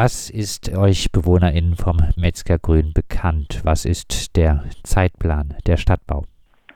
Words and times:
Was 0.00 0.30
ist 0.30 0.70
euch 0.78 1.10
BewohnerInnen 1.10 1.74
vom 1.74 1.96
Metzgergrün 2.16 2.92
bekannt? 2.94 3.62
Was 3.64 3.84
ist 3.84 4.36
der 4.36 4.62
Zeitplan 4.84 5.56
der 5.66 5.76
Stadtbau? 5.76 6.22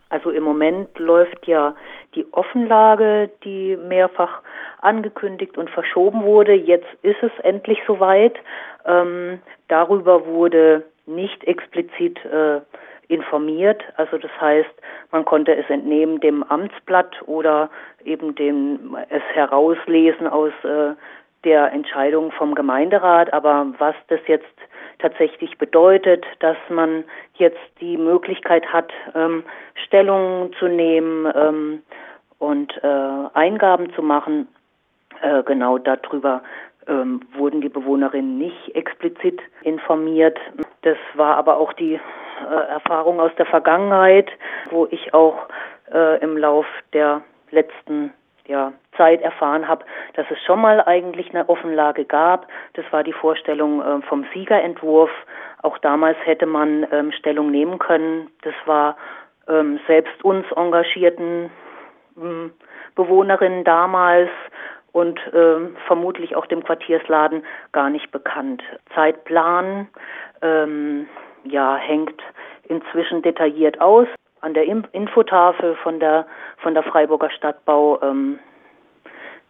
Also 0.09 0.31
im 0.31 0.43
Moment 0.43 0.99
läuft 0.99 1.47
ja 1.47 1.77
die 2.17 2.27
Offenlage, 2.33 3.31
die 3.45 3.77
mehrfach 3.77 4.43
angekündigt 4.81 5.57
und 5.57 5.71
verschoben 5.71 6.25
wurde. 6.25 6.53
Jetzt 6.53 6.89
ist 7.03 7.23
es 7.23 7.31
endlich 7.45 7.79
soweit. 7.87 8.35
Ähm, 8.87 9.39
darüber 9.69 10.27
wurde 10.27 10.83
nicht 11.07 11.45
explizit 11.45 12.19
äh, 12.25 12.61
informiert. 13.07 13.85
Also 13.99 14.19
das 14.19 14.33
heißt, 14.41 14.75
man 15.13 15.25
konnte 15.25 15.55
es 15.55 15.71
entnehmen 15.71 16.19
dem 16.19 16.43
Amtsblatt 16.43 17.23
oder 17.27 17.71
eben 18.05 18.35
dem 18.35 18.97
es 19.11 19.23
herauslesen 19.33 20.27
aus 20.27 20.53
äh, 20.65 20.97
der 21.45 21.73
Entscheidung 21.73 22.33
vom 22.33 22.55
Gemeinderat. 22.55 23.33
Aber 23.33 23.67
was 23.79 23.95
das 24.09 24.21
jetzt 24.27 24.47
tatsächlich 24.99 25.59
bedeutet, 25.59 26.25
dass 26.41 26.57
man 26.69 27.05
jetzt 27.35 27.61
die 27.81 27.97
Möglichkeit 27.97 28.67
hat, 28.73 28.93
ähm, 29.15 29.45
Stellung 29.75 30.53
zu 30.59 30.69
nehmen 30.69 31.31
ähm, 31.35 31.83
und 32.39 32.73
äh, 32.83 33.29
Eingaben 33.35 33.93
zu 33.95 34.03
machen, 34.03 34.49
äh, 35.21 35.43
genau 35.43 35.79
darüber 35.79 36.43
ähm, 36.87 37.21
wurden 37.35 37.61
die 37.61 37.69
Bewohnerinnen 37.69 38.39
nicht 38.39 38.75
explizit 38.75 39.41
informiert. 39.63 40.39
Das 40.83 40.97
war 41.15 41.37
aber 41.37 41.57
auch 41.57 41.73
die 41.73 41.95
äh, 41.95 42.55
Erfahrung 42.71 43.21
aus 43.21 43.33
der 43.39 43.47
Vergangenheit, 43.47 44.31
wo 44.71 44.87
ich 44.91 45.15
auch 45.15 45.49
äh, 45.93 46.21
im 46.21 46.37
Lauf 46.37 46.67
der 46.93 47.23
letzten 47.51 48.13
ja, 48.47 48.73
Zeit 48.97 49.23
erfahren 49.23 49.69
habe, 49.69 49.85
dass 50.15 50.27
es 50.31 50.39
schon 50.45 50.61
mal 50.61 50.83
eigentlich 50.83 51.31
eine 51.31 51.49
Offenlage 51.49 52.05
gab. 52.05 52.47
Das 52.75 52.85
war 52.91 53.03
die 53.03 53.13
Vorstellung 53.13 53.81
äh, 53.81 54.03
vom 54.03 54.25
Siegerentwurf. 54.35 55.11
Auch 55.63 55.79
damals 55.79 56.19
hätte 56.25 56.47
man 56.47 56.87
ähm, 56.93 57.13
Stellung 57.13 57.51
nehmen 57.51 57.79
können. 57.79 58.31
Das 58.43 58.55
war 58.67 58.97
ähm, 59.49 59.81
selbst 59.87 60.25
uns 60.25 60.47
engagierten 60.53 61.51
ähm, 62.17 62.53
Bewohnerinnen 62.95 63.65
damals 63.65 64.31
und 64.93 65.19
ähm, 65.33 65.77
vermutlich 65.87 66.37
auch 66.37 66.47
dem 66.47 66.63
Quartiersladen 66.63 67.43
gar 67.73 67.89
nicht 67.91 68.11
bekannt. 68.11 68.63
Zeitplan 68.95 69.89
ähm, 70.43 71.09
ja, 71.45 71.77
hängt 71.77 72.21
inzwischen 72.69 73.23
detailliert 73.23 73.81
aus. 73.81 74.07
An 74.41 74.55
der 74.55 74.65
Infotafel 74.65 75.77
von 75.77 76.01
der, 76.01 76.27
von 76.59 76.75
der 76.75 76.83
Freiburger 76.83 77.31
Stadtbau, 77.31 78.01
ähm, 78.03 78.39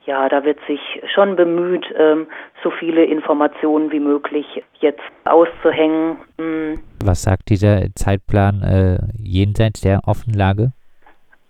ja, 0.06 0.28
da 0.28 0.44
wird 0.44 0.58
sich 0.66 0.80
schon 1.14 1.36
bemüht, 1.36 1.86
ähm, 1.96 2.26
so 2.62 2.70
viele 2.70 3.04
Informationen 3.04 3.92
wie 3.92 4.00
möglich 4.00 4.46
jetzt 4.80 5.02
auszuhängen. 5.24 6.16
Mhm. 6.38 6.80
Was 7.04 7.22
sagt 7.22 7.50
dieser 7.50 7.86
Zeitplan 7.94 8.62
äh, 8.62 8.98
jenseits 9.18 9.80
der 9.80 10.00
Offenlage? 10.06 10.72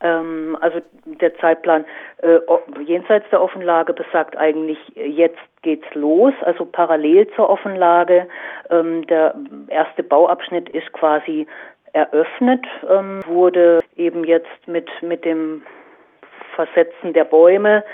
Ähm, 0.01 0.57
also 0.61 0.81
der 1.05 1.37
Zeitplan 1.39 1.85
äh, 2.19 2.39
jenseits 2.85 3.29
der 3.31 3.41
Offenlage 3.41 3.93
besagt 3.93 4.37
eigentlich, 4.37 4.79
jetzt 4.95 5.39
geht's 5.63 5.87
los, 5.95 6.35
also 6.43 6.65
parallel 6.65 7.29
zur 7.37 7.49
Offenlage. 7.49 8.27
Ähm, 8.71 9.07
der 9.07 9.35
erste 9.69 10.03
Bauabschnitt 10.03 10.69
ist 10.71 10.93
quasi 10.93 11.47
eröffnet, 11.93 12.65
ähm, 12.91 13.21
wurde 13.27 13.81
eben 13.97 14.25
jetzt 14.25 14.67
mit, 14.67 14.89
mit 15.03 15.25
dem 15.25 15.63
Versetzen 16.55 17.13
der 17.13 17.25
Bäume. 17.25 17.85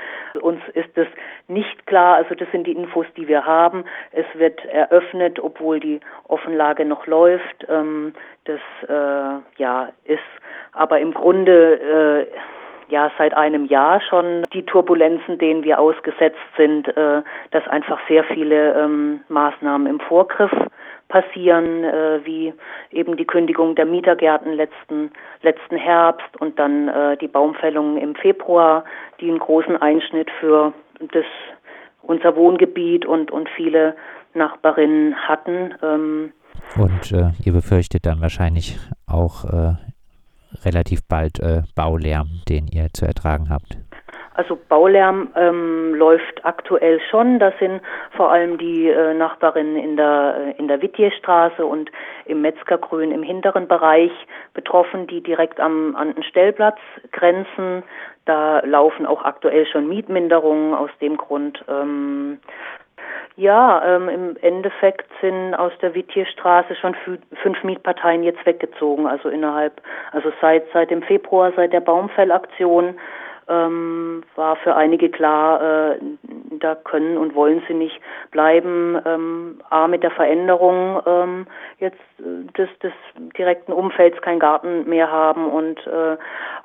Uns 0.42 0.60
ist 0.74 0.96
es 0.96 1.08
nicht 1.48 1.86
klar, 1.86 2.16
also 2.16 2.34
das 2.34 2.50
sind 2.52 2.66
die 2.66 2.72
Infos, 2.72 3.06
die 3.16 3.28
wir 3.28 3.44
haben. 3.44 3.84
Es 4.12 4.26
wird 4.34 4.64
eröffnet, 4.66 5.40
obwohl 5.40 5.80
die 5.80 6.00
Offenlage 6.28 6.84
noch 6.84 7.06
läuft. 7.06 7.66
Ähm, 7.68 8.12
das 8.44 8.60
äh, 8.88 9.42
ja, 9.60 9.88
ist 10.04 10.20
aber 10.72 11.00
im 11.00 11.12
Grunde 11.12 12.26
äh, 12.30 12.92
ja 12.92 13.10
seit 13.18 13.34
einem 13.34 13.66
Jahr 13.66 14.00
schon 14.00 14.44
die 14.52 14.64
Turbulenzen, 14.64 15.38
denen 15.38 15.64
wir 15.64 15.78
ausgesetzt 15.78 16.38
sind, 16.56 16.88
äh, 16.96 17.22
dass 17.50 17.66
einfach 17.68 18.00
sehr 18.08 18.24
viele 18.24 18.74
ähm, 18.74 19.20
Maßnahmen 19.28 19.86
im 19.86 20.00
Vorgriff 20.00 20.52
passieren, 21.08 21.84
äh, 21.84 22.20
wie 22.24 22.52
eben 22.90 23.16
die 23.16 23.24
Kündigung 23.24 23.74
der 23.74 23.86
Mietergärten 23.86 24.52
letzten, 24.52 25.10
letzten 25.42 25.76
Herbst 25.76 26.36
und 26.38 26.58
dann 26.58 26.88
äh, 26.88 27.16
die 27.16 27.28
Baumfällungen 27.28 27.96
im 27.96 28.14
Februar, 28.14 28.84
die 29.20 29.28
einen 29.28 29.38
großen 29.38 29.76
Einschnitt 29.76 30.30
für 30.38 30.72
das, 31.12 31.24
unser 32.02 32.36
Wohngebiet 32.36 33.06
und, 33.06 33.30
und 33.30 33.48
viele 33.48 33.96
Nachbarinnen 34.34 35.16
hatten. 35.16 35.74
Ähm, 35.82 36.32
und 36.76 37.12
äh, 37.12 37.30
ihr 37.44 37.52
befürchtet 37.52 38.04
dann 38.04 38.20
wahrscheinlich 38.20 38.78
auch 39.06 39.44
äh, 39.44 39.74
relativ 40.64 41.00
bald 41.08 41.40
äh, 41.40 41.62
Baulärm, 41.74 42.42
den 42.48 42.66
ihr 42.66 42.88
zu 42.92 43.06
ertragen 43.06 43.48
habt. 43.48 43.78
Also 44.38 44.56
Baulärm 44.68 45.32
ähm, 45.34 45.96
läuft 45.96 46.44
aktuell 46.44 47.00
schon. 47.10 47.40
Das 47.40 47.52
sind 47.58 47.80
vor 48.16 48.30
allem 48.30 48.56
die 48.56 48.86
äh, 48.86 49.12
Nachbarinnen 49.12 49.74
in 49.74 49.96
der 49.96 50.36
äh, 50.38 50.60
in 50.60 50.68
der 50.68 50.80
Wittierstraße 50.80 51.66
und 51.66 51.90
im 52.24 52.40
Metzgergrün 52.42 53.10
im 53.10 53.24
hinteren 53.24 53.66
Bereich 53.66 54.12
betroffen, 54.54 55.08
die 55.08 55.24
direkt 55.24 55.58
am 55.58 55.96
an 55.96 56.14
den 56.14 56.22
Stellplatz 56.22 56.78
grenzen. 57.10 57.82
Da 58.26 58.60
laufen 58.60 59.06
auch 59.06 59.24
aktuell 59.24 59.66
schon 59.66 59.88
Mietminderungen 59.88 60.72
aus 60.72 60.90
dem 61.00 61.16
Grund. 61.16 61.64
Ähm, 61.68 62.38
ja, 63.34 63.82
ähm, 63.84 64.08
im 64.08 64.36
Endeffekt 64.40 65.10
sind 65.20 65.56
aus 65.56 65.72
der 65.82 65.96
Wittierstraße 65.96 66.76
schon 66.76 66.94
fünf 67.42 67.64
Mietparteien 67.64 68.22
jetzt 68.22 68.46
weggezogen. 68.46 69.08
Also 69.08 69.30
innerhalb, 69.30 69.82
also 70.12 70.30
seit 70.40 70.62
seit 70.72 70.92
dem 70.92 71.02
Februar, 71.02 71.52
seit 71.56 71.72
der 71.72 71.80
Baumfellaktion 71.80 72.94
ähm, 73.48 74.22
war 74.36 74.56
für 74.56 74.74
einige 74.74 75.08
klar, 75.10 75.92
äh, 75.92 75.98
da 76.58 76.74
können 76.74 77.16
und 77.16 77.34
wollen 77.34 77.62
sie 77.68 77.74
nicht 77.74 78.00
bleiben. 78.30 79.00
Ähm, 79.04 79.60
A 79.70 79.88
mit 79.88 80.02
der 80.02 80.10
Veränderung 80.10 81.00
ähm, 81.06 81.46
jetzt 81.78 81.98
äh, 82.18 82.50
des, 82.52 82.68
des 82.82 82.92
direkten 83.36 83.72
Umfelds 83.72 84.20
kein 84.22 84.38
Garten 84.38 84.88
mehr 84.88 85.10
haben 85.10 85.50
und 85.50 85.86
äh, 85.86 86.16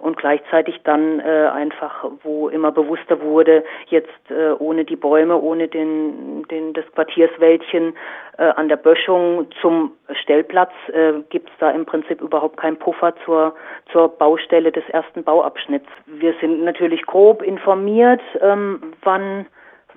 und 0.03 0.17
gleichzeitig 0.17 0.81
dann 0.83 1.21
äh, 1.21 1.49
einfach, 1.53 2.03
wo 2.23 2.49
immer 2.49 2.73
bewusster 2.73 3.21
wurde, 3.21 3.63
jetzt 3.87 4.09
äh, 4.29 4.51
ohne 4.59 4.83
die 4.83 4.97
Bäume, 4.97 5.39
ohne 5.39 5.69
den, 5.69 6.45
den 6.51 6.73
das 6.73 6.83
Quartierswäldchen 6.93 7.95
äh, 8.37 8.43
an 8.43 8.69
der 8.69 8.77
Böschung 8.77 9.47
zum 9.61 9.91
Stellplatz 10.21 10.71
äh, 10.91 11.13
gibt 11.29 11.49
es 11.49 11.55
da 11.59 11.71
im 11.71 11.85
Prinzip 11.85 12.21
überhaupt 12.21 12.57
keinen 12.57 12.77
Puffer 12.77 13.13
zur 13.25 13.55
zur 13.91 14.09
Baustelle 14.09 14.71
des 14.71 14.87
ersten 14.89 15.23
Bauabschnitts. 15.23 15.89
Wir 16.05 16.33
sind 16.41 16.63
natürlich 16.63 17.05
grob 17.05 17.41
informiert, 17.41 18.21
ähm, 18.41 18.93
wann 19.03 19.45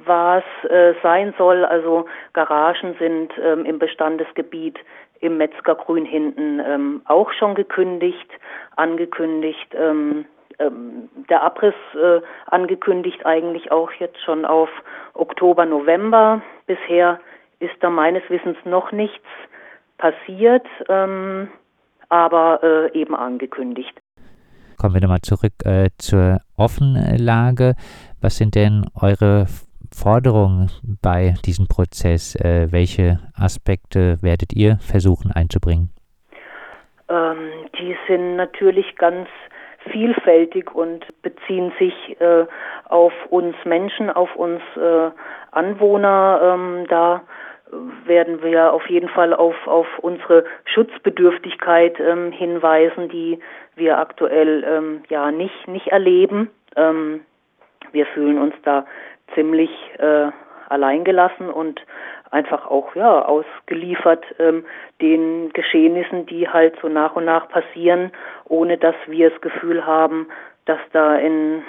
was 0.05 0.45
äh, 0.69 0.95
sein 1.03 1.35
soll. 1.39 1.65
Also 1.65 2.07
Garagen 2.33 2.95
sind 2.99 3.33
ähm, 3.43 3.65
im 3.65 3.79
Bestandesgebiet 3.79 4.79
im 5.21 5.39
Metzgergrün 5.39 6.05
hinten 6.05 6.61
ähm, 6.61 7.03
auch 7.07 7.33
schon 7.33 7.55
gekündigt, 7.55 8.31
angekündigt. 8.77 9.75
Ähm, 9.75 10.27
ähm, 10.59 11.09
der 11.29 11.43
Abriss 11.43 11.75
äh, 11.95 12.21
angekündigt 12.47 13.25
eigentlich 13.27 13.73
auch 13.73 13.93
jetzt 13.93 14.21
schon 14.23 14.45
auf 14.45 14.69
Oktober, 15.15 15.67
November. 15.67 16.43
Bisher 16.67 17.21
ist 17.59 17.75
da 17.81 17.91
meines 17.91 18.23
Wissens 18.29 18.57
noch 18.65 18.93
nichts 18.93 19.25
passiert, 19.99 20.67
ähm, 20.89 21.49
aber 22.09 22.61
äh, 22.63 22.99
eben 22.99 23.15
angekündigt. 23.15 23.99
Kommen 24.79 24.95
wir 24.95 25.01
nochmal 25.01 25.23
zurück 25.23 25.55
äh, 25.65 25.89
zur 25.99 26.41
Offenlage. 26.57 27.75
Was 28.21 28.37
sind 28.37 28.55
denn 28.55 28.85
eure 29.01 29.47
Forderungen 29.91 30.71
bei 31.03 31.35
diesem 31.47 31.67
Prozess? 31.67 32.35
Äh, 32.37 32.71
welche 32.71 33.19
Aspekte 33.35 34.19
werdet 34.21 34.53
ihr 34.53 34.77
versuchen 34.81 35.33
einzubringen? 35.33 35.91
Ähm, 37.09 37.37
die 37.79 37.97
sind 38.07 38.37
natürlich 38.37 38.97
ganz 38.97 39.29
vielfältig 39.91 40.75
und 40.75 41.07
beziehen 41.23 41.73
sich 41.79 42.21
äh, 42.21 42.45
auf 42.89 43.13
uns 43.31 43.57
Menschen, 43.65 44.11
auf 44.11 44.35
uns 44.37 44.61
äh, 44.77 45.11
Anwohner. 45.53 46.41
Ähm, 46.43 46.87
da 46.89 47.23
werden 48.05 48.43
wir 48.43 48.73
auf 48.73 48.87
jeden 48.89 49.09
Fall 49.09 49.35
auf, 49.35 49.55
auf 49.67 49.87
unsere 50.01 50.45
Schutzbedürftigkeit 50.65 51.99
ähm, 52.01 52.33
hinweisen, 52.33 53.09
die 53.09 53.39
wir 53.75 53.99
aktuell 53.99 54.65
ähm, 54.65 55.03
ja 55.09 55.31
nicht, 55.31 55.69
nicht 55.69 55.89
erleben. 55.89 56.51
Ähm, 56.77 57.21
wir 57.93 58.07
fühlen 58.07 58.39
uns 58.39 58.55
da 58.65 58.87
ziemlich 59.35 59.71
äh, 59.99 60.31
alleingelassen 60.69 61.51
und 61.51 61.81
einfach 62.31 62.67
auch 62.67 62.95
ja 62.95 63.25
ausgeliefert 63.25 64.25
ähm, 64.39 64.65
den 65.01 65.53
Geschehnissen, 65.53 66.27
die 66.27 66.49
halt 66.49 66.77
so 66.83 66.89
nach 66.89 67.17
und 67.17 67.25
nach 67.25 67.49
passieren, 67.49 68.11
ohne 68.45 68.77
dass 68.79 68.97
wir 69.07 69.31
das 69.31 69.41
Gefühl 69.41 69.87
haben, 69.87 70.29
dass 70.65 70.81
da 70.93 71.17
in 71.17 71.63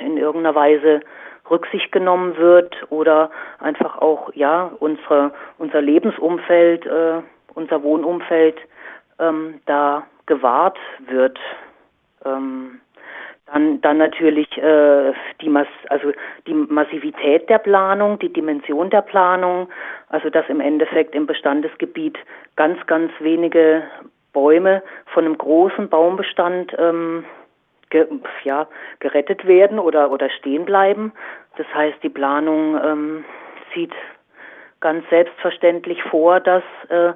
in 0.00 0.16
irgendeiner 0.16 0.54
Weise 0.54 1.00
Rücksicht 1.50 1.92
genommen 1.92 2.36
wird 2.36 2.74
oder 2.90 3.30
einfach 3.58 3.98
auch 3.98 4.32
ja 4.34 4.70
unsere 4.80 5.32
unser 5.58 5.80
Lebensumfeld, 5.80 6.86
äh, 6.86 7.20
unser 7.54 7.82
Wohnumfeld 7.82 8.56
ähm, 9.18 9.60
da 9.66 10.06
gewahrt 10.26 10.78
wird. 11.08 11.38
Ähm, 12.24 12.80
dann, 13.46 13.80
dann 13.82 13.98
natürlich 13.98 14.56
äh, 14.56 15.12
die, 15.40 15.48
Mass 15.48 15.66
also 15.90 16.12
die 16.46 16.54
Massivität 16.54 17.48
der 17.50 17.58
Planung, 17.58 18.18
die 18.18 18.32
Dimension 18.32 18.88
der 18.90 19.02
Planung, 19.02 19.68
also 20.08 20.30
dass 20.30 20.48
im 20.48 20.60
Endeffekt 20.60 21.14
im 21.14 21.26
Bestandesgebiet 21.26 22.18
ganz, 22.56 22.84
ganz 22.86 23.12
wenige 23.20 23.82
Bäume 24.32 24.82
von 25.06 25.24
einem 25.24 25.36
großen 25.36 25.88
Baumbestand 25.88 26.74
ähm, 26.78 27.24
ge 27.94 28.06
ja, 28.42 28.66
gerettet 28.98 29.46
werden 29.46 29.78
oder, 29.78 30.10
oder 30.10 30.28
stehen 30.28 30.64
bleiben. 30.64 31.12
Das 31.56 31.66
heißt, 31.72 32.02
die 32.02 32.08
Planung 32.08 32.76
ähm, 32.84 33.24
sieht 33.72 33.92
ganz 34.80 35.08
selbstverständlich 35.10 36.02
vor, 36.02 36.40
dass 36.40 36.64
äh, 36.88 37.12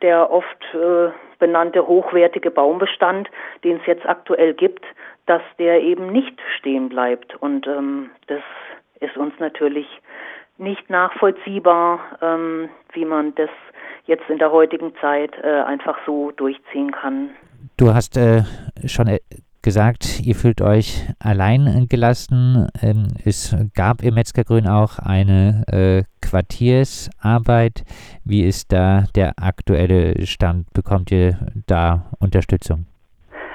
der 0.00 0.30
oft 0.30 0.62
äh, 0.74 1.10
benannte 1.38 1.86
hochwertige 1.86 2.50
Baumbestand, 2.50 3.28
den 3.64 3.78
es 3.78 3.86
jetzt 3.86 4.06
aktuell 4.06 4.54
gibt, 4.54 4.84
dass 5.26 5.42
der 5.58 5.82
eben 5.82 6.12
nicht 6.12 6.40
stehen 6.58 6.88
bleibt. 6.88 7.34
Und 7.42 7.66
ähm, 7.66 8.10
das 8.28 8.42
ist 9.00 9.16
uns 9.16 9.34
natürlich 9.40 9.86
nicht 10.56 10.88
nachvollziehbar, 10.88 11.98
ähm, 12.22 12.68
wie 12.92 13.04
man 13.04 13.34
das 13.34 13.50
jetzt 14.06 14.28
in 14.28 14.38
der 14.38 14.52
heutigen 14.52 14.92
Zeit 15.00 15.32
äh, 15.42 15.62
einfach 15.62 15.98
so 16.06 16.30
durchziehen 16.30 16.92
kann. 16.92 17.30
Du 17.76 17.92
hast 17.94 18.16
äh, 18.16 18.42
schon 18.86 19.08
äh, 19.08 19.18
gesagt, 19.62 20.20
ihr 20.20 20.34
fühlt 20.34 20.60
euch 20.60 21.06
allein 21.18 21.86
gelassen. 21.88 22.68
Ähm, 22.80 23.08
es 23.24 23.54
gab 23.74 24.02
im 24.02 24.14
Metzgergrün 24.14 24.66
auch 24.66 24.98
eine 24.98 25.64
äh, 25.68 26.04
Quartiersarbeit. 26.20 27.84
Wie 28.24 28.42
ist 28.42 28.72
da 28.72 29.06
der 29.14 29.34
aktuelle 29.42 30.26
Stand? 30.26 30.72
Bekommt 30.72 31.10
ihr 31.10 31.52
da 31.66 32.10
Unterstützung? 32.18 32.89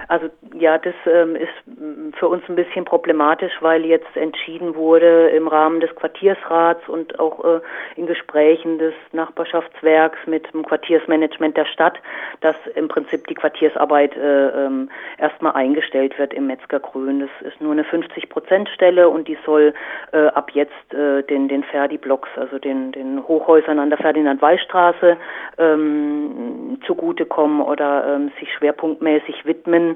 Also 0.07 0.29
ja, 0.53 0.77
das 0.77 0.93
ähm, 1.05 1.35
ist 1.35 1.49
mm, 1.65 2.11
für 2.17 2.27
uns 2.27 2.43
ein 2.47 2.55
bisschen 2.55 2.85
problematisch, 2.85 3.53
weil 3.61 3.85
jetzt 3.85 4.15
entschieden 4.15 4.75
wurde 4.75 5.29
im 5.29 5.47
Rahmen 5.47 5.79
des 5.79 5.93
Quartiersrats 5.95 6.87
und 6.87 7.19
auch 7.19 7.43
äh, 7.43 7.59
in 7.95 8.05
Gesprächen 8.05 8.77
des 8.77 8.93
Nachbarschaftswerks 9.13 10.19
mit 10.27 10.51
dem 10.53 10.65
Quartiersmanagement 10.65 11.57
der 11.57 11.65
Stadt, 11.65 11.99
dass 12.41 12.55
im 12.75 12.87
Prinzip 12.87 13.25
die 13.27 13.33
Quartiersarbeit 13.33 14.15
äh, 14.15 14.65
ähm, 14.65 14.89
erstmal 15.17 15.53
eingestellt 15.53 16.17
wird 16.19 16.33
im 16.33 16.47
Metzgergrün. 16.47 17.21
Das 17.21 17.51
ist 17.51 17.59
nur 17.61 17.71
eine 17.71 17.83
50-Prozent-Stelle 17.83 19.09
und 19.09 19.27
die 19.27 19.37
soll 19.45 19.73
äh, 20.11 20.27
ab 20.27 20.51
jetzt 20.53 20.93
äh, 20.93 21.23
den, 21.23 21.47
den 21.47 21.63
Ferdi-Blocks, 21.63 22.29
also 22.35 22.59
den, 22.59 22.91
den 22.91 23.27
Hochhäusern 23.27 23.79
an 23.79 23.89
der 23.89 23.97
Ferdinand-Wall-Straße 23.97 25.17
ähm, 25.57 26.79
zugutekommen 26.85 27.61
oder 27.61 28.15
ähm, 28.15 28.31
sich 28.39 28.53
schwerpunktmäßig 28.53 29.45
widmen 29.45 29.94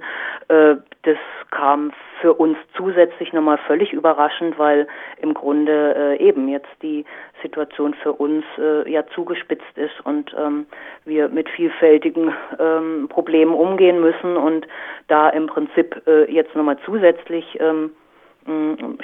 äh, 0.50 0.75
das 1.04 1.18
kam 1.51 1.92
für 2.22 2.34
uns 2.34 2.57
zusätzlich 2.75 3.34
nochmal 3.34 3.57
völlig 3.66 3.94
überraschend, 3.94 4.60
weil 4.60 4.88
im 5.22 5.34
Grunde 5.34 5.96
äh, 5.96 6.24
eben 6.24 6.48
jetzt 6.48 6.69
die 6.81 7.06
Situation 7.42 7.94
für 7.94 8.13
uns 8.13 8.44
äh, 8.57 8.90
ja 8.92 9.06
zugespitzt 9.16 9.78
ist 9.78 10.06
und 10.06 10.36
ähm, 10.38 10.66
wir 11.06 11.30
mit 11.30 11.50
vielfältigen 11.50 12.34
ähm, 12.60 13.07
Problemen 13.10 13.54
umgehen 13.54 14.01
müssen 14.01 14.38
und 14.38 14.68
da 15.07 15.30
im 15.30 15.48
Prinzip 15.48 16.01
jetzt 16.28 16.56
nochmal 16.56 16.78
zusätzlich 16.86 17.60
ähm, 17.60 17.92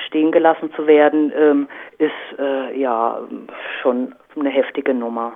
stehen 0.07 0.31
gelassen 0.31 0.71
zu 0.75 0.87
werden, 0.87 1.67
ist 1.97 2.11
ja 2.75 3.19
schon 3.81 4.15
eine 4.35 4.49
heftige 4.49 4.93
Nummer. 4.93 5.33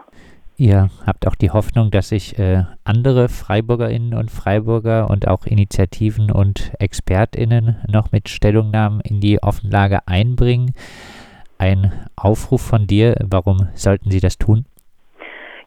Ihr 0.60 0.90
habt 1.08 1.26
auch 1.26 1.36
die 1.36 1.52
Hoffnung, 1.52 1.90
dass 1.90 2.10
sich 2.10 2.38
äh, 2.38 2.64
andere 2.84 3.30
Freiburgerinnen 3.30 4.14
und 4.14 4.30
Freiburger 4.30 5.10
und 5.10 5.26
auch 5.26 5.46
Initiativen 5.46 6.30
und 6.30 6.74
Expertinnen 6.80 7.78
noch 7.90 8.12
mit 8.12 8.28
Stellungnahmen 8.28 9.00
in 9.00 9.22
die 9.22 9.42
Offenlage 9.42 10.00
einbringen. 10.06 10.74
Ein 11.58 11.94
Aufruf 12.18 12.60
von 12.60 12.88
dir, 12.88 13.16
warum 13.32 13.70
sollten 13.74 14.12
sie 14.12 14.20
das 14.20 14.38
tun? 14.38 14.66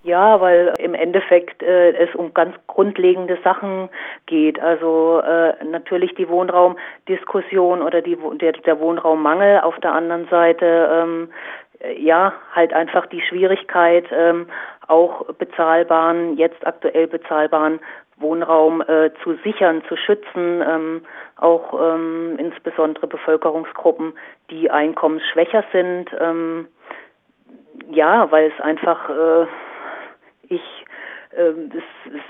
Ja, 0.02 0.38
weil 0.42 0.74
im 0.78 0.92
Endeffekt 0.92 1.62
äh, 1.62 1.92
es 1.92 2.14
um 2.14 2.34
ganz 2.34 2.54
grundlegende 2.66 3.38
Sachen 3.42 3.88
geht. 4.26 4.60
Also 4.60 5.20
äh, 5.20 5.64
natürlich 5.64 6.14
die 6.16 6.28
Wohnraumdiskussion 6.28 7.80
oder 7.80 8.02
die, 8.02 8.18
der, 8.42 8.52
der 8.52 8.78
Wohnraummangel. 8.78 9.60
Auf 9.60 9.78
der 9.80 9.94
anderen 9.94 10.28
Seite 10.28 10.90
ähm, 10.92 11.28
ja 11.98 12.32
halt 12.54 12.72
einfach 12.72 13.06
die 13.06 13.22
Schwierigkeit, 13.22 14.04
ähm, 14.12 14.46
auch 14.92 15.24
bezahlbaren, 15.34 16.36
jetzt 16.36 16.66
aktuell 16.66 17.06
bezahlbaren 17.06 17.80
Wohnraum 18.18 18.82
äh, 18.82 19.10
zu 19.22 19.34
sichern, 19.42 19.82
zu 19.88 19.96
schützen, 19.96 20.62
ähm, 20.62 21.02
auch 21.36 21.74
ähm, 21.80 22.36
insbesondere 22.38 23.06
Bevölkerungsgruppen, 23.06 24.12
die 24.50 24.70
einkommensschwächer 24.70 25.64
sind. 25.72 26.10
Ähm, 26.20 26.68
ja, 27.90 28.30
weil 28.30 28.52
es 28.54 28.60
einfach, 28.60 29.08
äh, 29.08 29.46
ich 30.48 30.62
äh, 31.30 31.52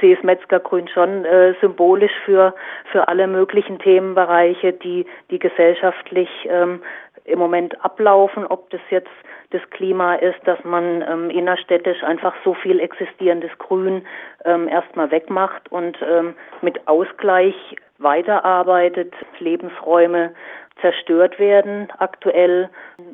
sehe 0.01 0.17
es 0.17 0.23
Metzgergrün 0.23 0.87
schon 0.89 1.25
äh, 1.25 1.55
symbolisch 1.61 2.15
für, 2.25 2.55
für 2.93 3.09
alle 3.09 3.27
möglichen 3.27 3.81
Themenbereiche, 3.81 4.73
die, 4.73 5.05
die 5.31 5.41
gesellschaftlich 5.41 6.31
ähm, 6.49 6.81
im 7.25 7.39
Moment 7.39 7.85
ablaufen, 7.85 8.47
ob 8.47 8.71
das 8.71 8.81
jetzt 8.91 9.11
das 9.53 9.63
Klima 9.71 10.15
ist, 10.17 10.39
dass 10.45 10.63
man 10.65 11.03
ähm, 11.03 11.31
innerstädtisch 11.31 12.03
einfach 12.03 12.35
so 12.45 12.55
viel 12.55 12.81
existierendes 12.81 13.51
Grün 13.59 14.05
ähm, 14.45 14.69
erstmal 14.69 15.11
wegmacht 15.11 15.71
und 15.71 15.97
ähm, 16.03 16.35
mit 16.63 16.87
Ausgleich 16.89 17.55
weiterarbeitet, 17.99 19.15
Lebensräume 19.39 20.35
zerstört 20.81 21.39
werden. 21.39 21.89
Aktuell 21.99 22.69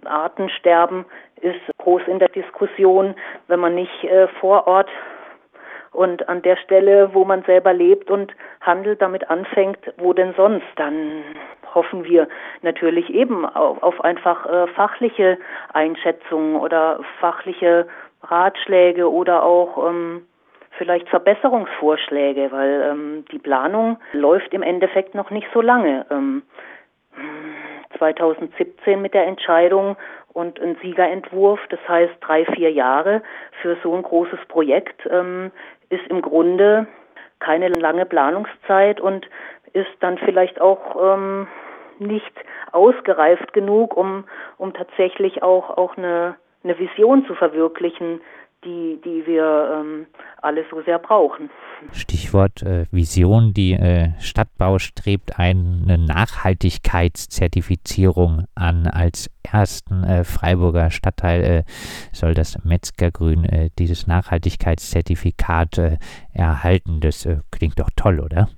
Artensterben 0.04 1.04
ist 1.40 1.60
groß 1.78 2.02
in 2.06 2.18
der 2.18 2.28
Diskussion, 2.28 3.14
wenn 3.48 3.60
man 3.60 3.74
nicht 3.74 4.04
äh, 4.04 4.28
vor 4.40 4.66
Ort 4.66 4.88
und 5.92 6.28
an 6.28 6.42
der 6.42 6.56
Stelle, 6.56 7.10
wo 7.12 7.24
man 7.24 7.42
selber 7.42 7.72
lebt 7.72 8.10
und 8.10 8.32
handelt, 8.60 9.02
damit 9.02 9.28
anfängt, 9.30 9.78
wo 9.96 10.12
denn 10.12 10.34
sonst? 10.36 10.66
Dann 10.76 11.24
hoffen 11.74 12.04
wir 12.04 12.28
natürlich 12.62 13.10
eben 13.10 13.44
auf, 13.46 13.82
auf 13.82 14.00
einfach 14.02 14.46
äh, 14.46 14.66
fachliche 14.68 15.38
Einschätzungen 15.72 16.56
oder 16.56 17.00
fachliche 17.20 17.86
Ratschläge 18.22 19.10
oder 19.10 19.42
auch 19.42 19.88
ähm, 19.88 20.26
vielleicht 20.72 21.08
Verbesserungsvorschläge, 21.08 22.50
weil 22.50 22.82
ähm, 22.90 23.24
die 23.32 23.38
Planung 23.38 23.98
läuft 24.12 24.52
im 24.54 24.62
Endeffekt 24.62 25.14
noch 25.14 25.30
nicht 25.30 25.48
so 25.52 25.60
lange. 25.60 26.06
Ähm, 26.10 26.42
2017 27.98 29.00
mit 29.00 29.14
der 29.14 29.26
Entscheidung 29.26 29.96
und 30.32 30.60
ein 30.60 30.76
Siegerentwurf, 30.82 31.60
das 31.68 31.80
heißt 31.88 32.14
drei, 32.20 32.44
vier 32.44 32.70
Jahre 32.70 33.22
für 33.60 33.76
so 33.82 33.94
ein 33.94 34.02
großes 34.02 34.38
Projekt, 34.48 35.08
ähm, 35.10 35.50
ist 35.90 36.06
im 36.08 36.22
Grunde 36.22 36.86
keine 37.40 37.68
lange 37.68 38.04
Planungszeit 38.04 39.00
und 39.00 39.28
ist 39.72 39.90
dann 40.00 40.18
vielleicht 40.18 40.60
auch 40.60 40.96
ähm, 41.00 41.46
nicht 41.98 42.32
ausgereift 42.72 43.52
genug, 43.52 43.96
um, 43.96 44.24
um 44.56 44.72
tatsächlich 44.72 45.42
auch, 45.42 45.76
auch 45.76 45.96
eine, 45.96 46.36
eine 46.62 46.78
Vision 46.78 47.26
zu 47.26 47.34
verwirklichen, 47.34 48.20
die, 48.64 49.00
die 49.04 49.26
wir 49.26 49.80
ähm, 49.80 50.06
alle 50.42 50.64
so 50.70 50.82
sehr 50.82 50.98
brauchen. 50.98 51.48
Stichwort 51.92 52.62
äh, 52.62 52.86
Vision. 52.90 53.54
Die 53.54 53.74
äh, 53.74 54.08
Stadtbau 54.18 54.80
strebt 54.80 55.38
eine 55.38 55.96
Nachhaltigkeitszertifizierung 55.96 58.46
an. 58.56 58.88
Als 58.88 59.30
ersten 59.44 60.02
äh, 60.02 60.24
Freiburger 60.24 60.90
Stadtteil 60.90 61.44
äh, 61.44 61.62
soll 62.12 62.34
das 62.34 62.58
Metzgergrün 62.64 63.44
äh, 63.44 63.70
dieses 63.78 64.08
Nachhaltigkeitszertifikat 64.08 65.78
äh, 65.78 65.98
erhalten. 66.32 66.98
Das 67.00 67.28
klingt 67.52 67.78
doch 67.78 67.90
toll, 67.94 68.18
oder? 68.20 68.48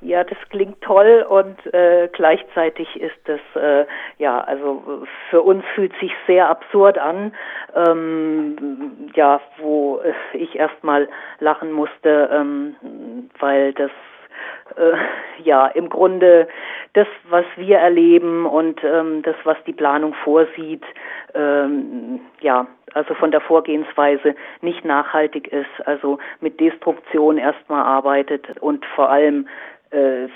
Ja, 0.00 0.22
das 0.22 0.38
klingt 0.50 0.80
toll 0.80 1.26
und 1.28 1.74
äh, 1.74 2.08
gleichzeitig 2.12 3.00
ist 3.00 3.18
das, 3.24 3.40
äh, 3.60 3.84
ja, 4.18 4.40
also 4.40 5.04
für 5.28 5.42
uns 5.42 5.64
fühlt 5.74 5.92
sich 5.98 6.12
sehr 6.26 6.48
absurd 6.48 6.98
an, 6.98 7.34
ähm, 7.74 9.10
ja, 9.14 9.40
wo 9.56 10.00
ich 10.34 10.54
erstmal 10.54 11.08
lachen 11.40 11.72
musste, 11.72 12.30
ähm, 12.32 12.76
weil 13.40 13.72
das 13.72 13.90
äh, 14.76 14.92
ja 15.42 15.66
im 15.66 15.88
Grunde 15.88 16.46
das, 16.92 17.08
was 17.28 17.44
wir 17.56 17.78
erleben 17.78 18.46
und 18.46 18.82
ähm, 18.84 19.22
das, 19.22 19.36
was 19.44 19.56
die 19.66 19.72
Planung 19.72 20.14
vorsieht, 20.24 20.84
ähm, 21.34 22.20
ja, 22.40 22.66
also 22.94 23.14
von 23.14 23.30
der 23.30 23.40
Vorgehensweise 23.40 24.34
nicht 24.60 24.84
nachhaltig 24.84 25.48
ist, 25.48 25.86
also 25.86 26.18
mit 26.40 26.58
Destruktion 26.60 27.36
erstmal 27.36 27.82
arbeitet 27.82 28.58
und 28.60 28.84
vor 28.94 29.10
allem 29.10 29.48
äh, 29.90 30.28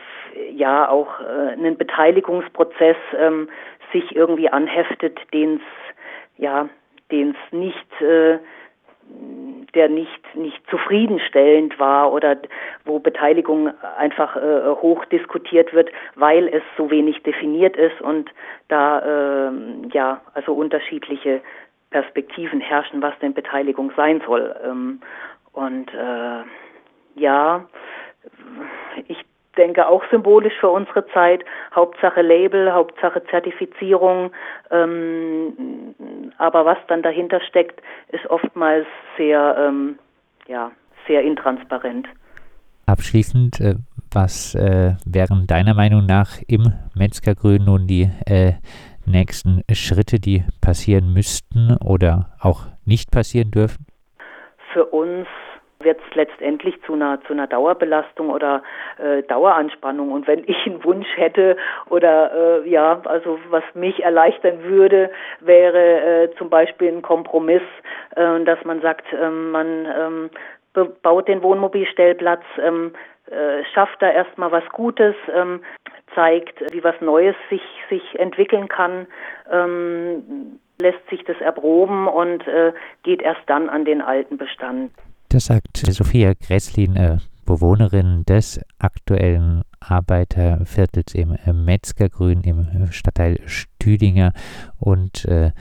ja 0.53 0.89
auch 0.89 1.21
äh, 1.21 1.53
einen 1.53 1.77
Beteiligungsprozess 1.77 2.97
ähm, 3.17 3.49
sich 3.93 4.15
irgendwie 4.17 4.49
anheftet, 4.49 5.19
den 5.33 5.57
es 5.57 5.63
ja, 6.39 6.69
den 7.11 7.31
es 7.31 7.53
nicht 7.53 8.01
äh, 8.01 8.39
der 9.75 9.89
nicht, 9.89 10.35
nicht 10.35 10.63
zufriedenstellend 10.69 11.79
war 11.79 12.13
oder 12.13 12.37
wo 12.85 12.99
Beteiligung 12.99 13.71
einfach 13.97 14.37
äh, 14.37 14.69
hoch 14.69 15.05
diskutiert 15.07 15.73
wird, 15.73 15.91
weil 16.15 16.49
es 16.49 16.63
so 16.77 16.91
wenig 16.91 17.23
definiert 17.23 17.77
ist 17.77 18.01
und 18.01 18.31
da 18.69 19.49
äh, 19.49 19.53
ja 19.93 20.21
also 20.35 20.53
unterschiedliche 20.53 21.41
Perspektiven 21.91 22.61
herrschen, 22.61 23.03
was 23.03 23.19
denn 23.21 23.35
Beteiligung 23.35 23.93
sein 23.97 24.23
soll. 24.27 24.55
Ähm, 24.65 25.01
und 25.53 25.93
äh, 25.95 26.43
ja, 27.15 27.67
ich 29.09 29.19
denke 29.57 29.87
auch 29.87 30.03
symbolisch 30.11 30.55
für 30.61 30.71
unsere 30.71 31.07
Zeit. 31.09 31.45
Hauptsache 31.75 32.23
Label, 32.23 32.73
Hauptsache 32.73 33.23
Zertifizierung. 33.31 34.31
Ähm, 34.71 35.95
aber 36.39 36.65
was 36.65 36.79
dann 36.89 37.03
dahinter 37.03 37.41
steckt, 37.41 37.81
ist 38.09 38.27
oftmals 38.31 38.87
sehr, 39.17 39.57
ähm, 39.59 39.99
ja, 40.47 40.71
sehr 41.07 41.23
intransparent. 41.23 42.07
Abschließend, 42.87 43.61
äh, 43.61 43.75
was 44.13 44.55
äh, 44.55 44.95
wären 45.07 45.47
deiner 45.47 45.75
Meinung 45.75 46.07
nach 46.07 46.41
im 46.49 46.73
Metzgergrün 46.95 47.65
nun 47.65 47.87
die 47.87 48.11
äh, 48.27 48.55
nächsten 49.07 49.63
Schritte, 49.73 50.19
die 50.21 50.45
passieren 50.61 51.13
müssten 51.13 51.77
oder 51.79 52.33
auch 52.41 52.67
nicht 52.85 53.11
passieren 53.11 53.51
dürfen? 53.51 53.87
Für 54.73 54.87
uns 54.87 55.27
wird 55.85 56.01
es 56.09 56.15
letztendlich 56.15 56.81
zu 56.83 56.95
einer, 56.95 57.21
zu 57.23 57.33
einer 57.33 57.47
Dauerbelastung 57.47 58.31
oder 58.31 58.63
äh, 58.99 59.23
Daueranspannung. 59.23 60.13
Und 60.13 60.27
wenn 60.27 60.45
ich 60.47 60.67
einen 60.67 60.83
Wunsch 60.85 61.09
hätte 61.17 61.57
oder 61.89 62.63
äh, 62.65 62.69
ja, 62.69 63.01
also 63.05 63.39
was 63.51 63.65
mich 63.75 64.03
erleichtern 64.03 64.63
würde, 64.65 65.11
wäre 65.41 66.25
äh, 66.25 66.35
zum 66.37 66.51
Beispiel 66.51 66.89
ein 66.89 67.03
Kompromiss, 67.03 67.63
äh, 68.17 68.45
dass 68.45 68.65
man 68.65 68.81
sagt, 68.81 69.07
ähm, 69.13 69.51
man 69.51 69.87
ähm, 69.97 70.31
baut 71.03 71.29
den 71.29 71.43
Wohnmobilstellplatz, 71.43 72.43
ähm, 72.63 72.93
äh, 73.31 73.65
schafft 73.75 74.01
da 74.01 74.11
erstmal 74.11 74.51
was 74.51 74.65
Gutes, 74.71 75.15
zeigt, 76.15 76.61
wie 76.73 76.85
was 76.85 77.01
Neues 77.01 77.37
sich, 77.49 77.63
sich 77.89 78.19
entwickeln 78.19 78.69
kann, 78.69 79.07
ähm, 79.51 80.59
lässt 80.81 81.09
sich 81.09 81.25
das 81.25 81.41
erproben 81.41 82.09
und 82.09 82.47
äh, 82.47 82.73
geht 83.03 83.23
erst 83.23 83.43
dann 83.47 83.69
an 83.69 83.85
den 83.85 84.03
alten 84.03 84.37
Bestand. 84.37 84.93
Das 85.33 85.47
sagt 85.47 85.79
Sophia 85.79 86.35
Gresslin, 86.35 86.95
äh, 86.95 87.17
Bewohnerin 87.47 88.23
des 88.27 88.61
aktuellen 88.79 89.63
Arbeiterviertels 89.81 91.15
im 91.15 91.33
äh, 91.33 91.55
Metzgergrün 91.55 92.43
im 92.43 92.69
äh, 92.69 92.93
Stadtteil 92.93 93.41
Stüdinger 93.47 94.35
und 94.77 95.25
äh, 95.25 95.53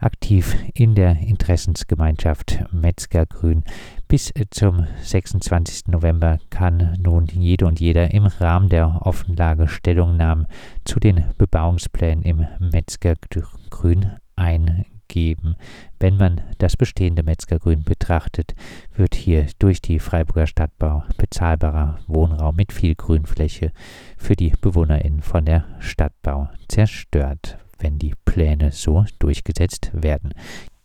aktiv 0.00 0.54
in 0.72 0.94
der 0.94 1.18
Interessensgemeinschaft 1.18 2.62
Metzgergrün. 2.70 3.64
Bis 4.06 4.32
zum 4.52 4.86
26. 5.02 5.88
November 5.88 6.38
kann 6.48 6.96
nun 7.02 7.26
jede 7.26 7.66
und 7.66 7.80
jeder 7.80 8.14
im 8.14 8.26
Rahmen 8.26 8.68
der 8.68 9.00
Offenlage 9.04 9.66
Stellungnahmen 9.66 10.46
zu 10.84 11.00
den 11.00 11.24
Bebauungsplänen 11.36 12.22
im 12.22 12.46
Metzgergrün 12.60 14.12
eingeben 14.36 14.97
geben. 15.08 15.56
Wenn 15.98 16.16
man 16.16 16.42
das 16.58 16.76
bestehende 16.76 17.22
Metzgergrün 17.22 17.82
betrachtet, 17.82 18.54
wird 18.94 19.14
hier 19.14 19.46
durch 19.58 19.80
die 19.80 19.98
Freiburger 19.98 20.46
Stadtbau 20.46 21.02
bezahlbarer 21.16 21.98
Wohnraum 22.06 22.56
mit 22.56 22.72
viel 22.72 22.94
Grünfläche 22.94 23.72
für 24.16 24.36
die 24.36 24.52
BewohnerInnen 24.60 25.22
von 25.22 25.44
der 25.44 25.64
Stadtbau 25.80 26.48
zerstört, 26.68 27.58
wenn 27.78 27.98
die 27.98 28.14
Pläne 28.24 28.72
so 28.72 29.04
durchgesetzt 29.18 29.90
werden. 29.92 30.34